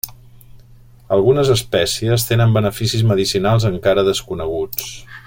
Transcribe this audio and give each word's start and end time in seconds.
Algunes 1.17 1.51
espècies 1.55 2.25
tenen 2.31 2.57
beneficis 2.57 3.07
medicinals 3.13 3.71
encara 3.73 4.07
desconeguts. 4.13 4.93